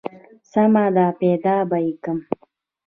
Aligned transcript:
سمه 0.51 0.85
ده 0.95 1.05
پيدا 1.19 1.55
به 1.69 1.77
يې 1.85 1.93
کم. 2.03 2.19